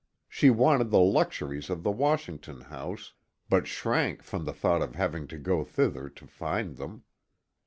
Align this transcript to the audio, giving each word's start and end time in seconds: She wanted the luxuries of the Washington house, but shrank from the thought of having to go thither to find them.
She 0.27 0.49
wanted 0.49 0.89
the 0.89 0.97
luxuries 0.97 1.69
of 1.69 1.83
the 1.83 1.91
Washington 1.91 2.61
house, 2.61 3.13
but 3.49 3.67
shrank 3.67 4.23
from 4.23 4.45
the 4.45 4.51
thought 4.53 4.81
of 4.81 4.95
having 4.95 5.27
to 5.27 5.37
go 5.37 5.63
thither 5.63 6.09
to 6.09 6.25
find 6.25 6.77
them. 6.77 7.03